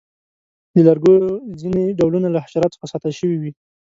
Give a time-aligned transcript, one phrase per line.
[0.75, 1.23] د لرګیو
[1.61, 3.51] ځینې ډولونه له حشراتو څخه ساتل شوي وي.